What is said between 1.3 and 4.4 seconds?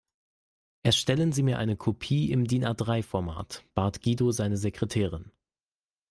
Sie mir eine Kopie im DIN-A-drei Format, bat Guido